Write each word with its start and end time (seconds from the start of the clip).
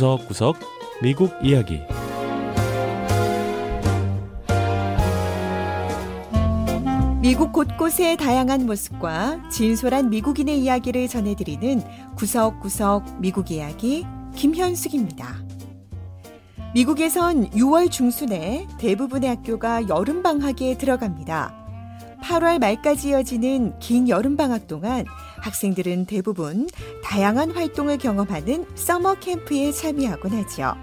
구석구석 0.00 0.56
미국 1.02 1.30
이야기 1.42 1.78
미국 7.20 7.52
곳곳의 7.52 8.16
다양한 8.16 8.64
모습과 8.64 9.50
진솔한 9.50 10.08
미국인의 10.08 10.58
이야기를 10.60 11.06
전해드리는 11.06 11.82
구석구석 12.16 13.20
미국 13.20 13.50
이야기 13.50 14.06
김현숙입니다. 14.36 15.36
미국에선 16.72 17.50
6월 17.50 17.90
중순에 17.90 18.68
대부분의 18.78 19.28
학교가 19.28 19.86
여름방학에 19.90 20.78
들어갑니다. 20.78 21.60
8월 22.22 22.58
말까지 22.58 23.10
이어지는 23.10 23.78
긴 23.80 24.08
여름방학 24.08 24.66
동안 24.66 25.04
학생들은 25.40 26.06
대부분 26.06 26.68
다양한 27.02 27.52
활동을 27.52 27.98
경험하는 27.98 28.66
서머 28.74 29.14
캠프에 29.14 29.72
참여하곤 29.72 30.32
하죠. 30.32 30.74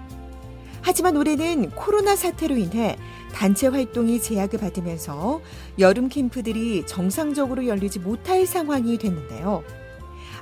하지만 0.82 1.16
올해는 1.16 1.70
코로나 1.70 2.16
사태로 2.16 2.56
인해 2.56 2.96
단체 3.32 3.66
활동이 3.66 4.20
제약을 4.20 4.58
받으면서 4.58 5.40
여름 5.78 6.08
캠프들이 6.08 6.86
정상적으로 6.86 7.66
열리지 7.66 7.98
못할 7.98 8.46
상황이 8.46 8.96
됐는데요. 8.98 9.62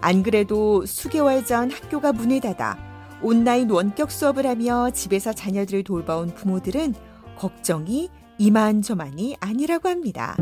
안 0.01 0.23
그래도 0.23 0.85
수개월 0.87 1.45
전 1.45 1.71
학교가 1.71 2.12
문을 2.12 2.41
닫아 2.41 2.79
온라인 3.23 3.71
원격 3.71 4.10
수업을 4.10 4.46
하며 4.46 4.91
집에서 4.91 5.33
자녀들을 5.33 5.85
돌봐온 5.85 6.35
부모들은 6.35 6.95
걱정이 7.38 8.10
이만저만이 8.38 9.37
아니라고 9.41 9.88
합니다. 9.88 10.37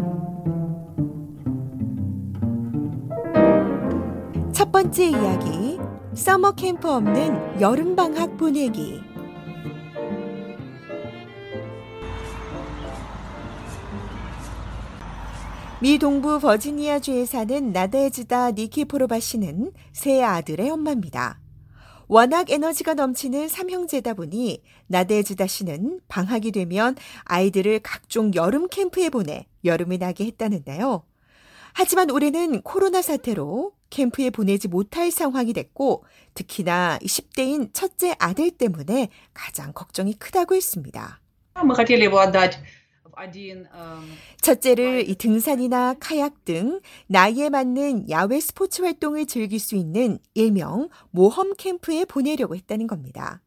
번째 4.75 5.07
이야기, 5.07 5.79
서머 6.15 6.51
캠프 6.51 6.91
없는 6.91 7.61
여름 7.61 7.95
방학 7.95 8.37
보내기. 8.37 9.01
미 15.81 15.97
동부 15.97 16.41
버지니아주에 16.41 17.25
사는 17.25 17.71
나데즈다 17.71 18.51
니키포로바 18.51 19.21
씨는 19.21 19.71
세 19.93 20.25
아들의 20.25 20.69
엄마입니다. 20.69 21.39
워낙 22.09 22.51
에너지가 22.51 22.95
넘치는 22.95 23.47
삼형제다 23.47 24.15
보니 24.15 24.61
나데즈다 24.89 25.47
씨는 25.47 26.01
방학이 26.09 26.51
되면 26.51 26.97
아이들을 27.23 27.79
각종 27.85 28.33
여름 28.35 28.67
캠프에 28.67 29.09
보내 29.11 29.47
여름이 29.65 29.99
나게 29.99 30.27
했다는데요. 30.27 31.05
하지만 31.75 32.11
올해는 32.11 32.63
코로나 32.63 33.03
사태로 33.03 33.73
캠프에 33.91 34.31
보내지 34.31 34.69
못할 34.69 35.11
상황이 35.11 35.53
됐고 35.53 36.05
특히나 36.35 36.99
10대인 37.03 37.71
첫째 37.73 38.15
아들 38.19 38.51
때문에 38.51 39.09
가장 39.33 39.73
걱정이 39.73 40.15
크다고 40.15 40.55
했습니다. 40.55 41.21
첫째를 44.41 45.09
이 45.09 45.15
등산이나 45.15 45.95
카약 46.01 46.45
등 46.45 46.81
나이에 47.07 47.49
맞는 47.49 48.11
야외 48.11 48.41
스포츠 48.41 48.83
활동을 48.83 49.27
즐길 49.27 49.61
수 49.61 49.77
있는 49.77 50.19
일명 50.35 50.89
모험 51.11 51.55
캠프에 51.57 52.05
보내려고 52.05 52.57
했다는 52.57 52.87
겁니다. 52.87 53.41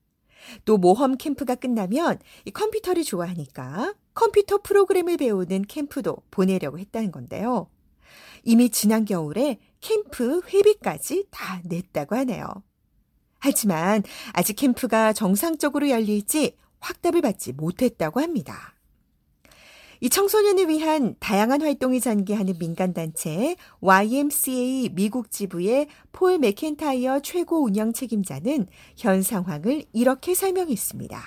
또 0.64 0.78
모험 0.78 1.18
캠프가 1.18 1.56
끝나면 1.56 2.20
이 2.46 2.52
컴퓨터를 2.52 3.04
좋아하니까 3.04 3.94
컴퓨터 4.14 4.58
프로그램을 4.60 5.18
배우는 5.18 5.64
캠프도 5.68 6.18
보내려고 6.32 6.80
했다는 6.80 7.12
건데요. 7.12 7.68
이미 8.44 8.70
지난 8.70 9.06
겨울에 9.06 9.60
캠프 9.82 10.42
회비까지 10.48 11.28
다 11.32 11.62
냈다고 11.66 12.16
하네요. 12.18 12.46
하지만 13.40 14.04
아직 14.34 14.56
캠프가 14.56 15.14
정상적으로 15.14 15.90
열릴지 15.90 16.56
확답을 16.80 17.22
받지 17.22 17.54
못했다고 17.54 18.22
합니다. 18.22 18.74
이 20.00 20.10
청소년을 20.10 20.70
위한 20.70 21.16
다양한 21.20 21.62
활동이 21.62 22.00
전개하는 22.00 22.56
민간단체 22.60 23.56
YMCA 23.82 24.90
미국 24.94 25.32
지부의 25.32 25.88
폴 26.12 26.38
맥켄타이어 26.38 27.22
최고 27.22 27.64
운영 27.64 27.94
책임자는 27.94 28.68
현 28.96 29.24
상황을 29.24 29.86
이렇게 29.94 30.36
설명했습니다. 30.36 31.20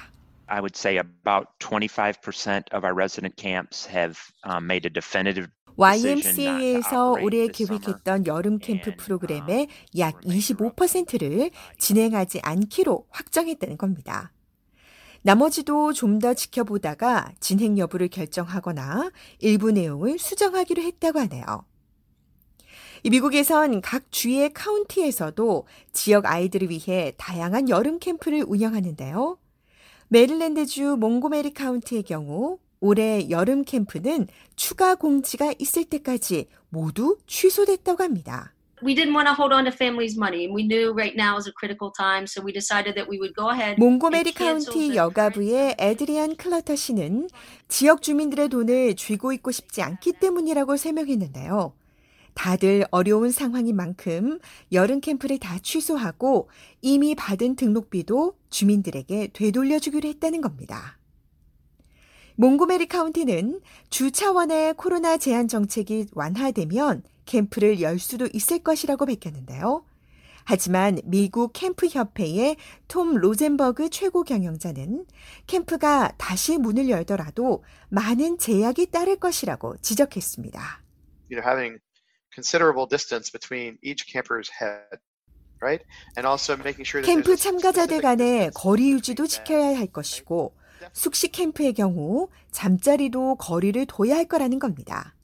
I 0.47 0.59
would 0.59 0.77
say 0.77 0.99
about 0.99 1.49
25% 1.61 2.73
of 2.73 2.85
our 2.85 2.95
resident 2.95 3.37
camps 3.37 3.87
have 3.87 4.19
um, 4.45 4.67
made 4.67 4.85
a 4.85 4.91
definitive 4.91 5.49
YMCA에서 5.81 7.13
올해 7.23 7.49
계획했던 7.49 8.27
여름 8.27 8.59
캠프 8.59 8.95
프로그램의 8.97 9.69
약 9.97 10.21
25%를 10.21 11.51
진행하지 11.79 12.41
않기로 12.43 13.07
확정했다는 13.09 13.79
겁니다. 13.79 14.31
나머지도 15.23 15.95
좀 15.95 16.19
더 16.19 16.35
지켜보다가 16.35 17.33
진행 17.41 17.79
여부를 17.79 18.09
결정하거나 18.09 19.11
일부 19.39 19.71
내용을 19.73 20.19
수정하기로 20.19 20.83
했다고 20.83 21.19
하네요. 21.21 21.65
미국에선 23.03 23.81
각 23.81 24.13
주의 24.13 24.53
카운티에서도 24.53 25.67
지역 25.95 26.27
아이들을 26.27 26.69
위해 26.69 27.15
다양한 27.17 27.71
여름 27.71 27.99
캠프를 27.99 28.45
운영하는데요. 28.47 29.39
메릴랜드주 30.09 30.97
몽고메리 31.01 31.55
카운티의 31.55 32.03
경우 32.03 32.59
올해 32.81 33.29
여름 33.31 33.63
캠프는 33.65 34.27
추가 34.57 34.95
공지가 34.95 35.55
있을 35.59 35.85
때까지 35.85 36.49
모두 36.69 37.19
취소됐다고 37.27 38.03
합니다. 38.03 38.55
we 38.83 38.95
didn't 38.95 39.15
want 39.15 39.29
to 39.29 39.35
hold 39.35 39.53
on 39.53 39.65
to 39.65 39.73
families' 39.73 40.17
money, 40.17 40.49
we 40.49 40.63
knew 40.63 40.93
right 40.93 41.15
now 41.15 41.37
is 41.37 41.47
a 41.47 41.53
critical 41.53 41.91
time, 41.91 42.27
so 42.27 42.43
we 42.43 42.53
decided 42.53 42.95
that 42.95 43.09
we 43.09 43.19
would 43.19 43.35
go 43.35 43.51
ahead. 43.51 43.79
몽고메리 43.79 44.33
카운티 44.33 44.97
여가부의 44.97 45.77
에드리안 45.79 46.37
클러터 46.37 46.77
씨는 46.77 47.29
지역 47.69 48.03
주민들의 48.03 48.49
돈을 48.49 48.97
쥐고 48.97 49.33
있고 49.35 49.51
싶지 49.51 49.83
않기 49.83 50.15
때문이라고 50.15 50.77
설명했는데요. 50.77 51.75
다들 52.35 52.87
어려운 52.91 53.31
상황인 53.31 53.77
만큼 53.77 54.39
여름 54.73 55.01
캠프를 55.01 55.39
다 55.39 55.59
취소하고 55.59 56.49
이미 56.81 57.15
받은 57.15 57.57
등록비도 57.57 58.35
주민들에게 58.49 59.31
되돌려주기로 59.33 60.09
했다는 60.09 60.41
겁니다. 60.41 61.00
몽고메리 62.41 62.87
카운티는 62.87 63.61
주 63.91 64.11
차원의 64.11 64.73
코로나 64.79 65.19
제한 65.19 65.47
정책이 65.47 66.07
완화되면 66.15 67.03
캠프를 67.27 67.83
열 67.83 67.99
수도 67.99 68.27
있을 68.33 68.61
것이라고 68.61 69.05
밝혔는데요. 69.05 69.85
하지만 70.45 71.01
미국 71.05 71.53
캠프 71.53 71.87
협회의 71.87 72.57
톰 72.89 73.15
로젠버그 73.15 73.91
최고 73.91 74.25
경영자는 74.25 75.05
캠프가 75.47 76.15
다시 76.17 76.57
문을 76.57 76.89
열더라도 76.89 77.63
많은 77.91 78.39
제약이 78.39 78.87
따를 78.87 79.17
것이라고 79.17 79.77
지적했습니다. 79.83 80.83
You 81.31 81.43
know, 81.43 81.47
having 81.47 81.79
considerable 82.35 82.89
distance 82.89 83.31
between 83.31 83.77
each 83.83 84.07
camper's 84.11 84.49
head. 84.49 84.99
Right? 85.61 85.85
And 86.17 86.27
also 86.27 86.55
making 86.57 86.89
sure 86.89 87.05
that 87.05 87.13
캠프 87.13 87.37
참가자들 87.37 88.01
간의 88.01 88.53
거리 88.55 88.93
유지도. 88.93 89.27
지켜야 89.27 89.77
할 89.77 89.89
것이고 89.89 90.55
숙식 90.93 91.33
캠프의 91.33 91.75
경우 91.75 92.29
잠자리도 92.51 93.37
거리를 93.37 93.85
둬야 93.87 94.17
할 94.17 94.25
거라는 94.27 94.59
겁니다. 94.59 95.15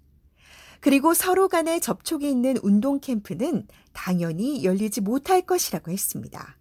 그리고 0.80 1.14
서로 1.14 1.48
간의 1.48 1.80
접촉이 1.80 2.30
있는 2.30 2.56
운동 2.62 3.00
캠프는 3.00 3.66
당연히 3.92 4.64
열리지 4.64 5.00
못할 5.00 5.42
것이라고 5.42 5.90
했습니다. 5.90 6.56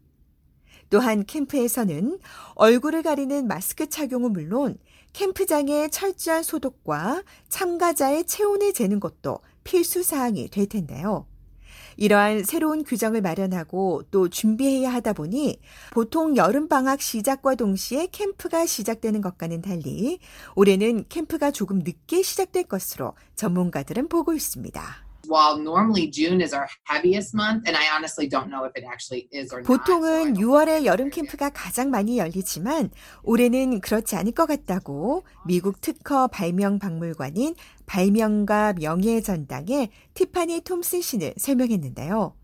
또한 0.89 1.25
캠프에서는 1.25 2.19
얼굴을 2.55 3.03
가리는 3.03 3.47
마스크 3.47 3.89
착용은 3.89 4.33
물론 4.33 4.77
캠프장의 5.13 5.89
철저한 5.91 6.43
소독과 6.43 7.23
참가자의 7.49 8.25
체온을 8.25 8.73
재는 8.73 8.99
것도 8.99 9.39
필수 9.63 10.03
사항이 10.03 10.49
될 10.49 10.67
텐데요. 10.67 11.25
이러한 11.97 12.43
새로운 12.43 12.83
규정을 12.83 13.21
마련하고 13.21 14.03
또 14.11 14.29
준비해야 14.29 14.93
하다 14.93 15.13
보니 15.13 15.59
보통 15.91 16.35
여름방학 16.35 17.01
시작과 17.01 17.55
동시에 17.55 18.07
캠프가 18.11 18.65
시작되는 18.65 19.21
것과는 19.21 19.61
달리 19.61 20.19
올해는 20.55 21.05
캠프가 21.09 21.51
조금 21.51 21.79
늦게 21.79 22.21
시작될 22.21 22.63
것으로 22.63 23.13
전문가들은 23.35 24.07
보고 24.07 24.33
있습니다. 24.33 25.04
While 25.27 25.57
normally 25.57 26.09
June 26.09 26.41
is 26.41 26.53
our 26.53 26.67
heaviest 26.83 27.33
month, 27.35 27.67
and 27.67 27.75
I 27.75 27.89
honestly 27.95 28.27
don't 28.27 28.49
know 28.49 28.65
if 28.65 28.73
it 28.75 28.85
actually 28.85 29.27
is 29.31 29.53
or 29.53 29.61
not. 29.61 29.67
보통은 29.67 30.33
don't 30.33 30.39
6월에 30.39 30.85
여름 30.85 31.09
캠프가 31.09 31.49
가장 31.49 31.89
많이 31.89 32.17
열리지만 32.17 32.91
올해는 33.23 33.79
그렇지 33.81 34.15
않을 34.15 34.31
것 34.31 34.45
같다고 34.45 35.23
미국 35.45 35.81
특허 35.81 36.27
발명 36.27 36.79
박물관인 36.79 37.55
발명가 37.85 38.73
명예 38.73 39.21
전당의 39.21 39.89
티파니 40.13 40.61
톰슨 40.61 41.01
씨는 41.01 41.33
설명했는데요. 41.37 42.35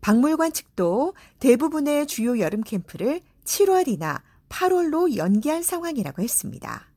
박물관 0.00 0.52
측도 0.52 1.14
대부분의 1.40 2.06
주요 2.06 2.38
여름 2.38 2.62
캠프를 2.62 3.20
7월이나 3.44 4.20
8월로 4.48 5.16
연기한 5.16 5.62
상황이라고 5.62 6.22
했습니다. 6.22 6.93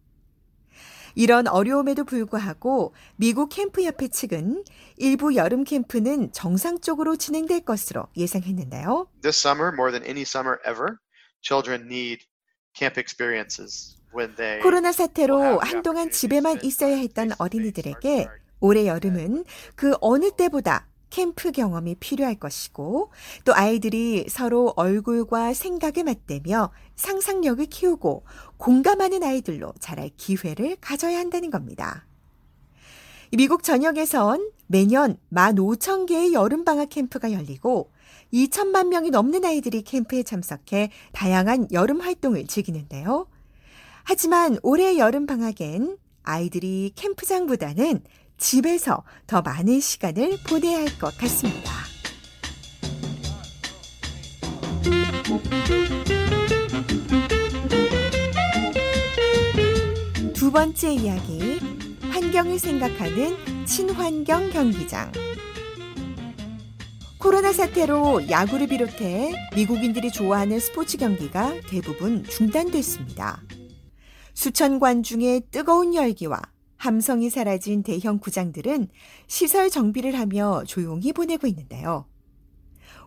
이런 1.18 1.48
어려움에도 1.48 2.04
불구하고 2.04 2.94
미국 3.16 3.50
캠프협회 3.50 4.08
측은 4.10 4.64
일부 4.98 5.36
여름 5.36 5.64
캠프는 5.64 6.32
정상적으로 6.32 7.16
진행될 7.16 7.62
것으로 7.62 8.06
예상했는데요. 8.16 9.08
This 9.24 9.40
summer, 9.40 9.74
more 9.74 9.92
than 9.92 10.08
any 10.08 10.22
summer 10.22 10.60
ever, 10.64 10.98
children 11.42 11.88
need 11.88 12.24
camp 12.78 13.00
experiences 13.00 13.98
when 14.16 14.36
they 14.36 14.62
코로나 14.62 14.92
사태로 14.92 15.58
한동안 15.58 16.12
집에만 16.12 16.60
있어야 16.64 16.96
했던 16.98 17.32
어린이들에게 17.40 18.28
올해 18.60 18.86
여름은 18.86 19.44
그 19.76 19.96
어느 20.02 20.30
때보다 20.30 20.88
캠프 21.10 21.52
경험이 21.52 21.96
필요할 21.96 22.36
것이고 22.36 23.12
또 23.46 23.56
아이들이 23.56 24.26
서로 24.30 24.74
얼굴과 24.76 25.54
생각을 25.54 26.04
맞대며 26.04 26.72
상상력을 26.96 27.66
키우고 27.66 28.26
공감하는 28.58 29.24
아이들로 29.24 29.74
자랄 29.80 30.10
기회를 30.18 30.78
가져야 30.82 31.18
한다는 31.20 31.50
겁니다. 31.50 32.06
미국 33.32 33.64
전역에선 33.64 34.52
매년 34.68 35.18
15,000개의 35.34 36.34
여름방학 36.34 36.90
캠프가 36.90 37.32
열리고 37.32 37.92
2천만 38.34 38.88
명이 38.88 39.10
넘는 39.10 39.46
아이들이 39.46 39.82
캠프에 39.82 40.24
참석해 40.24 40.92
다양한 41.12 41.68
여름 41.72 42.02
활동을 42.02 42.48
즐기는데요. 42.48 43.28
하지만 44.04 44.58
올해 44.64 44.98
여름방학엔 44.98 45.98
아이들이 46.24 46.92
캠프장보다는 46.96 48.04
집에서 48.38 49.04
더 49.26 49.42
많은 49.42 49.80
시간을 49.80 50.38
보내야 50.48 50.80
할 50.80 51.00
것 51.00 51.18
같습니다. 51.18 51.72
두 60.34 60.52
번째 60.52 60.94
이야기, 60.94 61.60
환경을 62.12 62.60
생각하는 62.60 63.36
친환경 63.66 64.50
경기장. 64.50 65.12
코로나 67.20 67.52
사태로 67.52 68.30
야구를 68.30 68.68
비롯해 68.68 69.34
미국인들이 69.56 70.12
좋아하는 70.12 70.60
스포츠 70.60 70.98
경기가 70.98 71.54
대부분 71.70 72.24
중단됐습니다. 72.24 73.42
수천 74.34 74.80
관중의 74.80 75.44
뜨거운 75.52 75.94
열기와 75.96 76.42
함성이 76.78 77.30
사라진 77.30 77.84
대형 77.84 78.20
구장들은 78.20 78.88
시설 79.28 79.70
정비를 79.70 80.18
하며 80.18 80.64
조용히 80.66 81.12
보내고 81.12 81.48
있는데요. 81.48 82.06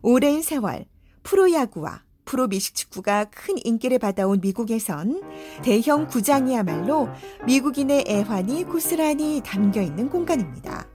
오랜 0.03 0.43
세월 0.43 0.87
프로야구와 1.23 2.03
프로 2.25 2.47
미식축구가 2.47 3.27
큰 3.27 3.57
인기를 3.65 3.99
받아온 3.99 4.41
미국에선 4.41 5.23
대형 5.63 6.07
구장이야말로 6.07 7.09
미국인의 7.47 8.05
애환이 8.09 8.65
고스란히 8.65 9.43
담겨 9.45 9.81
있는 9.83 10.09
공간입니다. 10.09 10.87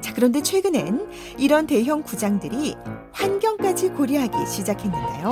자, 0.00 0.14
그런데 0.14 0.42
최근엔 0.42 1.10
이런 1.38 1.66
대형 1.66 2.02
구장들이 2.02 2.74
환경까지 3.12 3.90
고려하기 3.90 4.50
시작했는데요. 4.50 5.30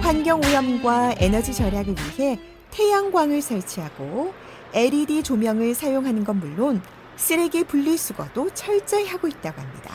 환경 0.00 0.40
오염과 0.40 1.16
에너지 1.18 1.52
절약을 1.52 1.94
위해 2.16 2.40
태양광을 2.78 3.42
설치하고 3.42 4.32
LED 4.72 5.24
조명을 5.24 5.74
사용하는 5.74 6.22
건 6.22 6.38
물론 6.38 6.80
쓰레기 7.16 7.64
분리수거도 7.64 8.54
철저히 8.54 9.04
하고 9.08 9.26
있다고 9.26 9.60
합니다. 9.60 9.94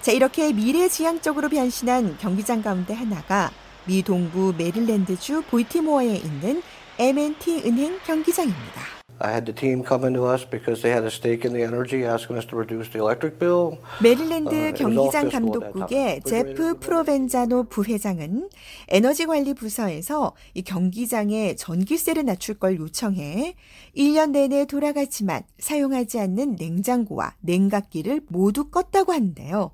자, 0.00 0.10
이렇게 0.10 0.54
미래지향적으로 0.54 1.50
변신한 1.50 2.16
경기장 2.16 2.62
가운데 2.62 2.94
하나가 2.94 3.50
미 3.84 4.02
동부 4.02 4.54
메릴랜드주 4.56 5.42
볼티모어에 5.50 6.16
있는 6.16 6.62
M&T 6.98 7.64
은행 7.66 7.98
경기장입니다. 8.06 8.95
I 9.18 9.32
had 9.32 9.46
the 9.46 9.54
team 9.54 9.82
come 9.82 10.04
into 10.06 10.24
us 10.26 10.44
because 10.44 10.82
they 10.82 10.92
had 10.92 11.04
a 11.04 11.10
stake 11.10 11.46
in 11.46 11.54
the 11.54 11.62
energy, 11.62 12.04
asking 12.04 12.36
us 12.36 12.44
to 12.46 12.56
reduce 12.56 12.90
the 12.90 13.00
electric 13.00 13.38
bill. 13.38 13.78
메릴랜드 14.02 14.68
어, 14.68 14.72
경기장 14.74 15.30
감독국의. 15.30 16.20
제프 16.22 16.78
프로벤자노 16.80 17.64
부회장은 17.64 18.50
에너지 18.88 19.24
관리 19.24 19.54
부서에서 19.54 20.34
이 20.54 20.62
경기장에 20.62 21.54
전기세를 21.56 22.24
낮출 22.26 22.58
걸 22.58 22.78
요청해 22.78 23.54
1년 23.96 24.30
내내 24.30 24.66
돌아가지만 24.66 25.42
사용하지 25.58 26.20
않는 26.20 26.56
냉장고와 26.58 27.36
냉각기를 27.40 28.22
모두 28.28 28.70
껐다고 28.70 29.08
하는데요. 29.10 29.72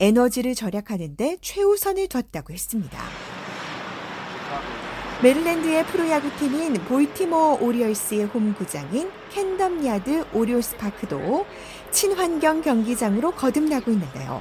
에너지를 0.00 0.54
절약하는데 0.54 1.38
최우선을 1.40 2.06
뒀다고 2.08 2.52
했습니다. 2.52 2.98
메릴랜드의 5.20 5.84
프로야구팀인 5.86 6.74
볼티모어 6.84 7.58
오리얼스의 7.60 8.26
홈구장인 8.26 9.10
캠든야드 9.30 10.26
오리올스 10.32 10.76
파크도 10.76 11.44
친환경 11.90 12.62
경기장으로 12.62 13.32
거듭나고 13.32 13.90
있는데요. 13.90 14.40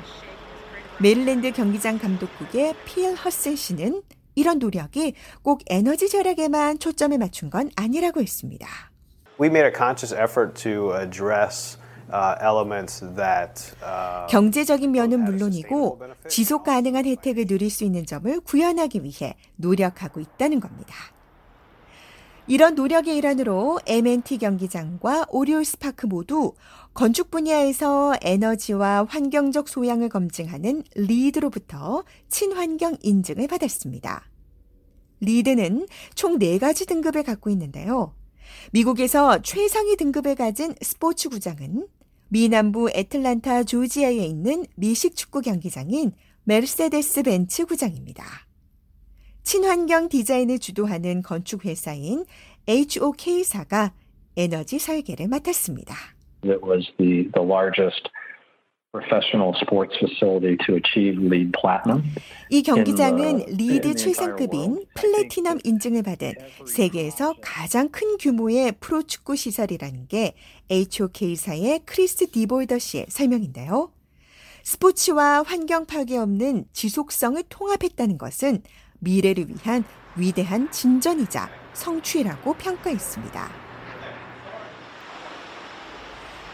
메릴랜드 1.01 1.51
경기장 1.51 1.97
감독국의 1.97 2.75
필 2.85 3.15
허슨 3.15 3.55
씨는 3.55 4.03
이런 4.35 4.59
노력이 4.59 5.15
꼭 5.41 5.61
에너지 5.65 6.09
절약에만 6.09 6.77
초점을 6.77 7.17
맞춘 7.17 7.49
건 7.49 7.71
아니라고 7.75 8.21
했습니다. 8.21 8.67
We 9.41 9.47
made 9.47 9.65
a 9.65 9.73
conscious 9.75 10.13
effort 10.13 10.53
to 10.61 10.95
address 10.95 11.79
uh, 12.11 12.35
elements 12.41 12.99
that 13.15 13.75
uh, 13.81 14.27
경제적인 14.29 14.91
면은 14.91 15.23
물론이고 15.23 15.99
지속 16.27 16.63
가능한 16.63 17.05
혜택을 17.05 17.45
누릴 17.45 17.69
수 17.69 17.83
있는 17.83 18.05
점을 18.05 18.39
구현하기 18.41 19.03
위해 19.03 19.35
노력하고 19.55 20.19
있다는 20.19 20.59
겁니다. 20.59 20.95
이런 22.49 22.75
노력의 22.75 23.17
일환으로 23.17 23.79
M&T 23.85 24.37
경기장과 24.37 25.25
오리올스 25.29 25.79
파크 25.79 26.05
모두 26.05 26.53
건축 26.93 27.29
분야에서 27.29 28.15
에너지와 28.21 29.05
환경적 29.09 29.67
소양을 29.67 30.07
검증하는 30.07 30.83
리드로부터 30.95 32.05
친환경 32.29 32.95
인증을 33.01 33.49
받았습니다. 33.49 34.23
리드는 35.19 35.87
총 36.15 36.39
4가지 36.39 36.87
등급을 36.87 37.23
갖고 37.23 37.49
있는데요. 37.49 38.13
미국에서 38.71 39.41
최상위 39.41 39.97
등급을 39.97 40.35
가진 40.35 40.73
스포츠 40.81 41.27
구장은 41.27 41.87
미 42.29 42.49
남부 42.49 42.89
애틀란타 42.93 43.63
조지아에 43.63 44.15
있는 44.15 44.65
미식 44.75 45.15
축구 45.15 45.41
경기장인 45.41 46.11
메르세데스 46.43 47.23
벤츠 47.23 47.65
구장입니다. 47.65 48.23
친환경 49.43 50.09
디자인을 50.09 50.59
주도하는 50.59 51.21
건축 51.21 51.65
회사인 51.65 52.25
HOK사가 52.67 53.93
에너지 54.35 54.77
설계를 54.77 55.29
맡았습니다. 55.29 55.95
It 56.43 56.59
was 56.63 56.85
the, 56.97 57.31
the 57.33 57.47
largest 57.47 58.09
professional 58.91 59.53
sports 59.61 59.95
facility 59.99 60.57
to 60.65 60.75
achieve 60.75 61.19
LEED 61.19 61.51
Platinum. 61.51 62.03
이 62.49 62.63
경기장은 62.63 63.45
the 63.45 63.57
LEED 63.57 63.95
최상급인. 63.95 64.85
플래티넘 64.95 65.59
인증을 65.63 66.03
받은 66.03 66.33
세계에서 66.65 67.35
가장 67.41 67.89
큰 67.89 68.17
규모의 68.17 68.73
프로축구 68.79 69.35
시설이라는 69.35 70.07
게 70.07 70.33
HOK사의 70.71 71.81
크리스 71.85 72.31
디볼더 72.31 72.79
씨의 72.79 73.05
설명인데요. 73.09 73.91
스포츠와 74.63 75.43
환경 75.43 75.85
파괴 75.85 76.17
없는 76.17 76.65
지속성을 76.73 77.41
통합했다는 77.49 78.17
것은 78.17 78.63
미래를 78.99 79.47
위한 79.49 79.83
위대한 80.17 80.69
진전이자 80.71 81.49
성취라고 81.73 82.53
평가했습니다. 82.55 83.66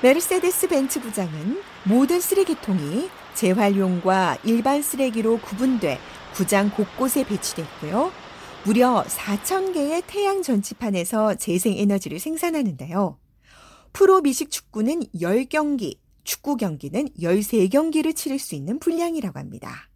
메르세데스 0.04 0.68
벤츠 0.68 1.00
구장은 1.00 1.62
모든 1.86 2.20
쓰레기통이 2.20 3.10
재활용과 3.36 4.38
일반 4.44 4.82
쓰레기로 4.82 5.40
구분돼 5.40 5.98
구장 6.34 6.70
곳곳에 6.72 7.24
배치됐고요. 7.24 8.12
무려 8.66 9.06
4,000개의 9.08 10.04
태양 10.06 10.42
전지판에서 10.42 11.36
재생 11.36 11.78
에너지를 11.78 12.20
생산하는데요. 12.20 13.18
프로 13.94 14.20
미식 14.20 14.52
축구는 14.52 15.04
10경기, 15.16 15.98
축구 16.26 16.58
경기는 16.58 17.08
13경기를 17.18 18.14
치를 18.14 18.40
수 18.40 18.56
있는 18.56 18.80
분량이라고 18.80 19.40
합니다. 19.40 19.90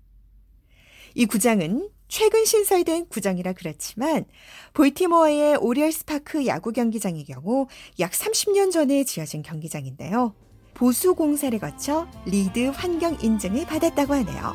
이 1.15 1.25
구장은 1.25 1.89
최근 2.07 2.45
신설된 2.45 3.07
구장이라 3.09 3.53
그렇지만 3.53 4.25
볼티모어의 4.73 5.57
오리얼스 5.57 6.05
파크 6.05 6.45
야구 6.45 6.71
경기장의 6.71 7.25
경우 7.25 7.67
약 7.99 8.11
30년 8.11 8.71
전에 8.71 9.03
지어진 9.03 9.41
경기장인데요. 9.41 10.33
보수 10.73 11.15
공사를 11.15 11.57
거쳐 11.59 12.07
LEED 12.25 12.67
환경 12.67 13.17
인증을 13.21 13.65
받았다고 13.65 14.13
하네요. 14.13 14.53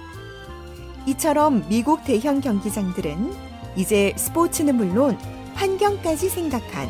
이처럼 1.06 1.68
미국 1.68 2.04
대형 2.04 2.40
경기장들은 2.40 3.32
이제 3.76 4.14
스포츠는 4.16 4.76
물론 4.76 5.18
환경까지 5.54 6.28
생각한 6.28 6.88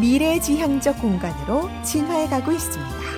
미래지향적 0.00 1.00
공간으로 1.00 1.68
진화해 1.82 2.28
가고 2.28 2.52
있습니다. 2.52 3.17